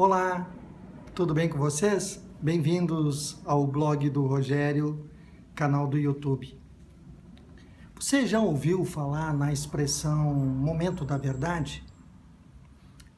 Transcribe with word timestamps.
Olá, 0.00 0.48
tudo 1.12 1.34
bem 1.34 1.48
com 1.48 1.58
vocês? 1.58 2.24
Bem-vindos 2.40 3.36
ao 3.44 3.66
blog 3.66 4.08
do 4.08 4.24
Rogério, 4.28 5.10
canal 5.56 5.88
do 5.88 5.98
YouTube. 5.98 6.56
Você 7.98 8.24
já 8.24 8.38
ouviu 8.38 8.84
falar 8.84 9.34
na 9.34 9.52
expressão 9.52 10.32
momento 10.36 11.04
da 11.04 11.18
verdade? 11.18 11.84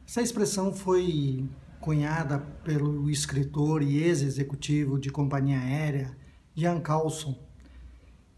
Essa 0.08 0.22
expressão 0.22 0.72
foi 0.72 1.46
cunhada 1.82 2.38
pelo 2.64 3.10
escritor 3.10 3.83
e 3.83 3.99
ex-executivo 3.99 4.99
de 4.99 5.10
companhia 5.10 5.58
aérea 5.58 6.17
Ian 6.56 6.81
Carlson, 6.81 7.38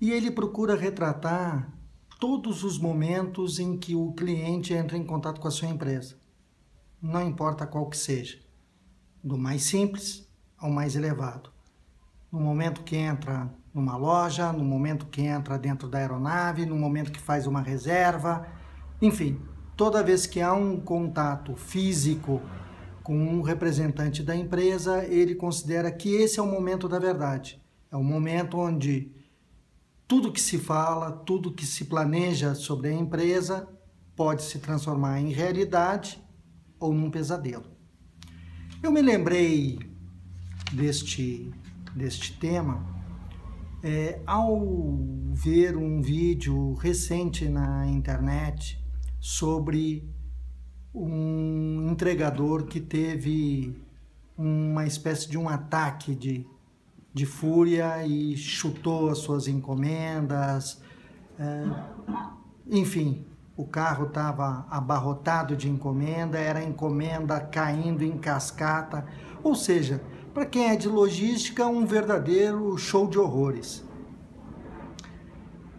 e 0.00 0.10
ele 0.10 0.32
procura 0.32 0.74
retratar 0.74 1.72
todos 2.18 2.64
os 2.64 2.76
momentos 2.76 3.60
em 3.60 3.78
que 3.78 3.94
o 3.94 4.12
cliente 4.14 4.74
entra 4.74 4.98
em 4.98 5.06
contato 5.06 5.40
com 5.40 5.46
a 5.46 5.52
sua 5.52 5.68
empresa, 5.68 6.16
não 7.02 7.26
importa 7.26 7.66
qual 7.66 7.86
que 7.86 7.96
seja, 7.96 8.38
do 9.24 9.36
mais 9.36 9.64
simples 9.64 10.24
ao 10.56 10.70
mais 10.70 10.94
elevado. 10.94 11.50
No 12.30 12.38
momento 12.38 12.82
que 12.82 12.94
entra 12.94 13.52
numa 13.74 13.96
loja, 13.96 14.52
no 14.52 14.64
momento 14.64 15.06
que 15.06 15.22
entra 15.22 15.58
dentro 15.58 15.88
da 15.88 15.98
aeronave, 15.98 16.64
no 16.64 16.76
momento 16.76 17.10
que 17.10 17.20
faz 17.20 17.46
uma 17.46 17.60
reserva, 17.60 18.46
enfim, 19.00 19.40
toda 19.76 20.02
vez 20.02 20.26
que 20.26 20.40
há 20.40 20.52
um 20.52 20.78
contato 20.78 21.56
físico 21.56 22.40
com 23.02 23.16
um 23.16 23.42
representante 23.42 24.22
da 24.22 24.36
empresa, 24.36 25.04
ele 25.04 25.34
considera 25.34 25.90
que 25.90 26.14
esse 26.14 26.38
é 26.38 26.42
o 26.42 26.46
momento 26.46 26.88
da 26.88 27.00
verdade. 27.00 27.60
É 27.90 27.96
o 27.96 28.04
momento 28.04 28.58
onde 28.58 29.10
tudo 30.06 30.32
que 30.32 30.40
se 30.40 30.56
fala, 30.56 31.10
tudo 31.10 31.52
que 31.52 31.66
se 31.66 31.86
planeja 31.86 32.54
sobre 32.54 32.90
a 32.90 32.92
empresa 32.92 33.68
pode 34.14 34.42
se 34.42 34.60
transformar 34.60 35.20
em 35.20 35.32
realidade 35.32 36.22
ou 36.82 36.92
num 36.92 37.10
pesadelo. 37.10 37.64
Eu 38.82 38.90
me 38.90 39.00
lembrei 39.00 39.78
deste, 40.72 41.48
deste 41.94 42.36
tema 42.38 42.84
é, 43.82 44.20
ao 44.26 44.60
ver 45.32 45.76
um 45.76 46.02
vídeo 46.02 46.74
recente 46.74 47.48
na 47.48 47.86
internet 47.86 48.82
sobre 49.20 50.08
um 50.92 51.88
entregador 51.90 52.64
que 52.64 52.80
teve 52.80 53.80
uma 54.36 54.84
espécie 54.84 55.30
de 55.30 55.38
um 55.38 55.48
ataque 55.48 56.14
de, 56.16 56.44
de 57.14 57.24
fúria 57.24 58.04
e 58.04 58.36
chutou 58.36 59.08
as 59.08 59.18
suas 59.18 59.46
encomendas. 59.46 60.82
É, 61.38 61.64
enfim, 62.66 63.24
o 63.62 63.66
carro 63.66 64.06
estava 64.06 64.66
abarrotado 64.68 65.56
de 65.56 65.70
encomenda, 65.70 66.36
era 66.36 66.64
encomenda 66.64 67.38
caindo 67.38 68.02
em 68.02 68.18
cascata, 68.18 69.06
ou 69.40 69.54
seja, 69.54 70.02
para 70.34 70.44
quem 70.44 70.70
é 70.70 70.76
de 70.76 70.88
logística, 70.88 71.64
um 71.66 71.86
verdadeiro 71.86 72.76
show 72.76 73.06
de 73.06 73.20
horrores. 73.20 73.84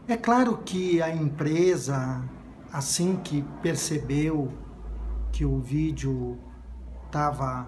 É 0.08 0.16
claro 0.16 0.60
que 0.64 1.02
a 1.02 1.14
empresa, 1.14 2.24
assim 2.72 3.18
que 3.18 3.42
percebeu 3.62 4.50
que 5.34 5.44
o 5.44 5.60
vídeo 5.60 6.40
estava 7.06 7.68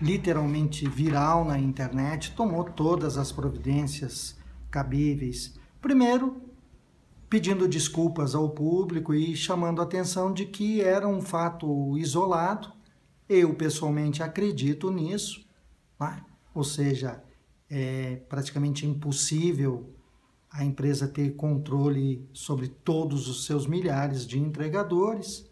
literalmente 0.00 0.88
viral 0.88 1.44
na 1.44 1.58
internet, 1.58 2.32
tomou 2.36 2.62
todas 2.62 3.18
as 3.18 3.32
providências 3.32 4.38
cabíveis. 4.70 5.58
Primeiro, 5.80 6.47
pedindo 7.28 7.68
desculpas 7.68 8.34
ao 8.34 8.50
público 8.50 9.14
e 9.14 9.36
chamando 9.36 9.80
a 9.80 9.84
atenção 9.84 10.32
de 10.32 10.46
que 10.46 10.80
era 10.80 11.06
um 11.06 11.20
fato 11.20 11.96
isolado. 11.98 12.72
Eu 13.28 13.54
pessoalmente 13.54 14.22
acredito 14.22 14.90
nisso 14.90 15.48
né? 15.98 16.24
ou 16.54 16.64
seja, 16.64 17.22
é 17.68 18.16
praticamente 18.28 18.86
impossível 18.86 19.94
a 20.50 20.64
empresa 20.64 21.06
ter 21.06 21.34
controle 21.36 22.26
sobre 22.32 22.68
todos 22.68 23.28
os 23.28 23.44
seus 23.44 23.66
milhares 23.66 24.26
de 24.26 24.38
entregadores. 24.38 25.46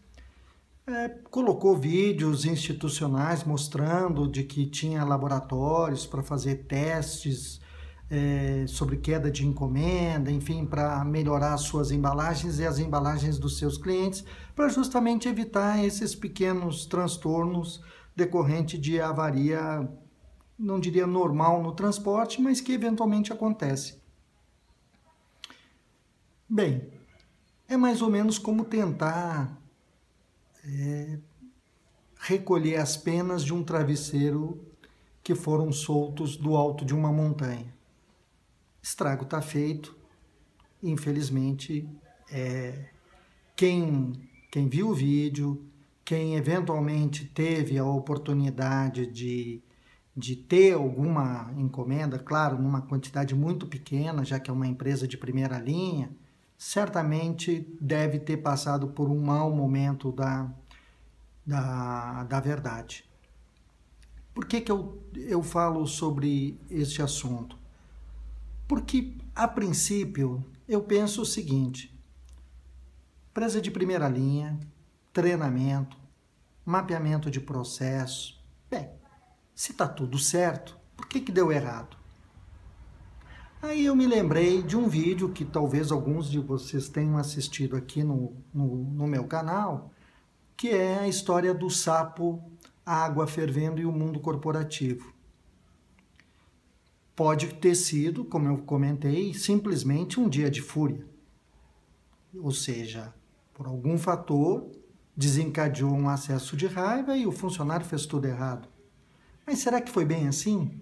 É, 0.87 1.09
colocou 1.31 1.77
vídeos 1.77 2.45
institucionais 2.45 3.45
mostrando 3.45 4.29
de 4.29 4.45
que 4.45 4.67
tinha 4.67 5.05
laboratórios 5.05 6.07
para 6.07 6.23
fazer 6.23 6.67
testes 6.67 7.61
é, 8.11 8.65
sobre 8.69 8.97
queda 8.97 9.31
de 9.31 9.47
encomenda, 9.47 10.31
enfim, 10.31 10.65
para 10.65 11.05
melhorar 11.05 11.55
as 11.55 11.63
suas 11.63 11.91
embalagens 11.91 12.59
e 12.59 12.67
as 12.67 12.79
embalagens 12.79 13.39
dos 13.39 13.59
seus 13.59 13.77
clientes, 13.77 14.25
para 14.55 14.69
justamente 14.69 15.29
evitar 15.29 15.85
esses 15.85 16.15
pequenos 16.15 16.87
transtornos 16.87 17.83
decorrentes 18.15 18.81
de 18.81 19.01
avaria 19.01 19.89
não 20.59 20.81
diria 20.81 21.07
normal 21.07 21.63
no 21.63 21.73
transporte, 21.73 22.41
mas 22.41 22.61
que 22.61 22.73
eventualmente 22.73 23.33
acontece. 23.33 24.01
Bem, 26.49 26.89
é 27.69 27.77
mais 27.77 28.01
ou 28.01 28.09
menos 28.09 28.39
como 28.39 28.65
tentar 28.65 29.61
é, 30.65 31.19
recolher 32.19 32.77
as 32.77 32.97
penas 32.97 33.45
de 33.45 33.53
um 33.53 33.63
travesseiro 33.63 34.65
que 35.23 35.35
foram 35.35 35.73
soltos 35.73 36.37
do 36.37 36.57
alto 36.57 36.85
de 36.85 36.95
uma 36.95 37.13
montanha. 37.13 37.75
Estrago 38.89 39.25
está 39.25 39.43
feito, 39.43 39.97
infelizmente, 40.81 41.89
é, 42.31 42.91
quem, 43.57 44.13
quem 44.49 44.69
viu 44.69 44.91
o 44.91 44.95
vídeo, 44.95 45.67
quem 46.05 46.37
eventualmente 46.37 47.25
teve 47.25 47.77
a 47.79 47.85
oportunidade 47.85 49.09
de 49.09 49.61
de 50.17 50.35
ter 50.35 50.73
alguma 50.73 51.53
encomenda, 51.59 52.19
claro, 52.19 52.57
numa 52.57 52.81
quantidade 52.81 53.35
muito 53.35 53.67
pequena, 53.67 54.25
já 54.25 54.41
que 54.41 54.51
é 54.51 54.55
uma 54.55 54.67
empresa 54.67 55.07
de 55.07 55.19
primeira 55.19 55.59
linha, 55.59 56.11
certamente 56.57 57.77
deve 57.79 58.19
ter 58.19 58.39
passado 58.39 58.89
por 58.89 59.11
um 59.11 59.21
mau 59.21 59.55
momento 59.55 60.11
da, 60.11 60.51
da, 61.45 62.25
da 62.25 62.41
verdade. 62.41 63.05
Por 64.33 64.47
que, 64.47 64.63
que 64.63 64.73
eu, 64.73 65.03
eu 65.15 65.43
falo 65.43 65.87
sobre 65.87 66.59
este 66.71 67.03
assunto? 67.03 67.66
Porque, 68.69 69.17
a 69.35 69.47
princípio, 69.47 70.45
eu 70.69 70.83
penso 70.83 71.23
o 71.23 71.27
seguinte: 71.27 71.97
empresa 73.31 73.61
de 73.61 73.71
primeira 73.71 74.09
linha, 74.09 74.59
treinamento, 75.13 75.97
mapeamento 76.65 77.31
de 77.31 77.41
processo. 77.41 78.43
Bem, 78.69 78.91
se 79.55 79.73
está 79.73 79.87
tudo 79.87 80.19
certo, 80.19 80.77
por 80.97 81.07
que, 81.07 81.21
que 81.21 81.31
deu 81.31 81.53
errado? 81.53 81.97
Aí 83.63 83.87
eu 83.87 83.97
me 83.97 84.07
lembrei 84.07 84.63
de 84.63 84.77
um 84.77 84.89
vídeo 84.89 85.31
que 85.31 85.45
talvez 85.45 85.91
alguns 85.91 86.31
de 86.31 86.39
vocês 86.39 86.89
tenham 86.89 87.17
assistido 87.17 87.77
aqui 87.77 88.03
no, 88.03 88.37
no, 88.53 88.77
no 88.77 89.07
meu 89.07 89.25
canal, 89.25 89.91
que 90.57 90.69
é 90.69 90.99
a 90.99 91.09
história 91.09 91.55
do 91.55 91.71
sapo, 91.71 92.43
a 92.85 93.05
água 93.05 93.27
fervendo 93.27 93.81
e 93.81 93.87
o 93.87 93.93
mundo 93.93 94.21
corporativo. 94.21 95.16
Pode 97.17 97.55
ter 97.55 97.75
sido, 97.75 98.27
como 98.27 98.47
eu 98.47 98.59
comentei, 98.59 99.33
simplesmente 99.33 100.21
um 100.21 100.29
dia 100.29 100.51
de 100.51 100.61
fúria. 100.61 101.07
Ou 102.39 102.51
seja, 102.51 103.15
por 103.55 103.67
algum 103.67 103.97
fator, 103.97 104.71
desencadeou 105.17 105.91
um 105.91 106.11
acesso 106.11 106.55
de 106.55 106.67
raiva 106.67 107.17
e 107.17 107.27
o 107.27 107.33
funcionário 107.33 107.87
fez 107.87 108.05
tudo 108.05 108.27
errado. 108.27 108.69
Mas 109.47 109.61
será 109.61 109.81
que 109.81 109.91
foi 109.91 110.05
bem 110.05 110.29
assim? 110.29 110.79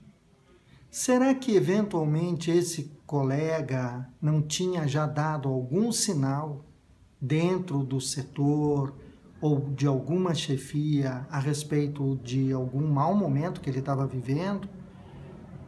Será 0.90 1.32
que 1.36 1.54
eventualmente 1.54 2.50
esse 2.50 2.90
colega 3.06 4.08
não 4.20 4.42
tinha 4.42 4.88
já 4.88 5.06
dado 5.06 5.48
algum 5.48 5.92
sinal 5.92 6.64
dentro 7.20 7.84
do 7.84 8.00
setor 8.00 8.92
ou 9.40 9.60
de 9.70 9.86
alguma 9.86 10.34
chefia 10.34 11.26
a 11.30 11.38
respeito 11.38 12.18
de 12.24 12.52
algum 12.52 12.88
mau 12.88 13.14
momento 13.14 13.60
que 13.60 13.70
ele 13.70 13.78
estava 13.78 14.04
vivendo? 14.04 14.68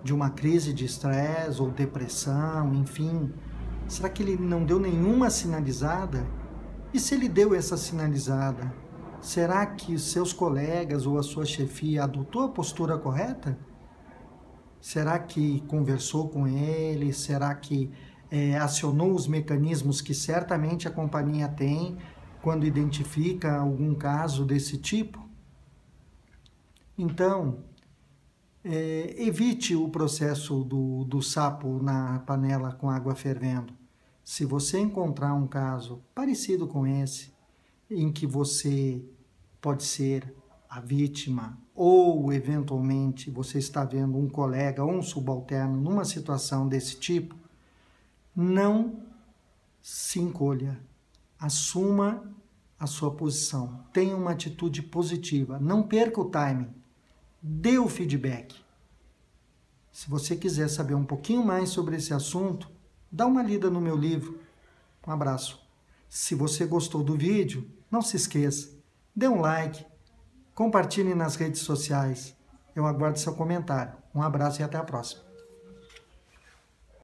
De 0.06 0.14
uma 0.14 0.30
crise 0.30 0.72
de 0.72 0.84
estresse 0.84 1.60
ou 1.60 1.70
depressão, 1.70 2.72
enfim? 2.74 3.32
Será 3.88 4.08
que 4.08 4.22
ele 4.22 4.36
não 4.36 4.64
deu 4.64 4.78
nenhuma 4.78 5.30
sinalizada? 5.30 6.26
E 6.94 7.00
se 7.00 7.14
ele 7.14 7.28
deu 7.28 7.54
essa 7.54 7.76
sinalizada, 7.76 8.72
Será 9.26 9.66
que 9.66 9.98
seus 9.98 10.32
colegas 10.32 11.04
ou 11.04 11.18
a 11.18 11.22
sua 11.22 11.44
chefia 11.44 12.04
adotou 12.04 12.42
a 12.42 12.48
postura 12.48 12.96
correta? 12.96 13.58
Será 14.80 15.18
que 15.18 15.62
conversou 15.62 16.28
com 16.28 16.46
ele? 16.46 17.12
Será 17.12 17.52
que 17.54 17.90
é, 18.30 18.56
acionou 18.56 19.12
os 19.12 19.26
mecanismos 19.26 20.00
que 20.00 20.14
certamente 20.14 20.86
a 20.86 20.92
companhia 20.92 21.48
tem 21.48 21.96
quando 22.40 22.66
identifica 22.66 23.56
algum 23.56 23.96
caso 23.96 24.44
desse 24.44 24.78
tipo? 24.78 25.28
Então, 26.96 27.64
é, 28.68 29.14
evite 29.22 29.76
o 29.76 29.88
processo 29.88 30.64
do, 30.64 31.04
do 31.04 31.22
sapo 31.22 31.80
na 31.80 32.18
panela 32.20 32.72
com 32.72 32.90
água 32.90 33.14
fervendo. 33.14 33.72
Se 34.24 34.44
você 34.44 34.80
encontrar 34.80 35.34
um 35.34 35.46
caso 35.46 36.02
parecido 36.12 36.66
com 36.66 36.84
esse, 36.84 37.32
em 37.88 38.10
que 38.10 38.26
você 38.26 39.00
pode 39.60 39.84
ser 39.84 40.34
a 40.68 40.80
vítima, 40.80 41.56
ou 41.72 42.32
eventualmente 42.32 43.30
você 43.30 43.58
está 43.58 43.84
vendo 43.84 44.18
um 44.18 44.28
colega 44.28 44.82
ou 44.84 44.90
um 44.90 45.02
subalterno 45.02 45.80
numa 45.80 46.04
situação 46.04 46.66
desse 46.66 46.98
tipo, 46.98 47.36
não 48.34 48.96
se 49.80 50.18
encolha, 50.18 50.76
assuma 51.38 52.24
a 52.78 52.86
sua 52.88 53.12
posição, 53.12 53.84
tenha 53.92 54.16
uma 54.16 54.32
atitude 54.32 54.82
positiva, 54.82 55.58
não 55.60 55.84
perca 55.84 56.20
o 56.20 56.24
timing, 56.24 56.74
dê 57.48 57.78
o 57.78 57.88
feedback. 57.88 58.56
Se 59.92 60.10
você 60.10 60.34
quiser 60.34 60.68
saber 60.68 60.94
um 60.94 61.04
pouquinho 61.04 61.44
mais 61.44 61.68
sobre 61.68 61.94
esse 61.94 62.12
assunto, 62.12 62.68
dá 63.10 63.24
uma 63.24 63.40
lida 63.40 63.70
no 63.70 63.80
meu 63.80 63.96
livro. 63.96 64.40
Um 65.06 65.12
abraço. 65.12 65.64
Se 66.08 66.34
você 66.34 66.66
gostou 66.66 67.04
do 67.04 67.16
vídeo, 67.16 67.70
não 67.88 68.02
se 68.02 68.16
esqueça, 68.16 68.70
dê 69.14 69.28
um 69.28 69.40
like, 69.40 69.86
compartilhe 70.56 71.14
nas 71.14 71.36
redes 71.36 71.60
sociais. 71.60 72.34
Eu 72.74 72.84
aguardo 72.84 73.18
seu 73.18 73.32
comentário. 73.32 73.92
Um 74.12 74.22
abraço 74.22 74.60
e 74.60 74.64
até 74.64 74.76
a 74.76 74.82
próxima. 74.82 75.25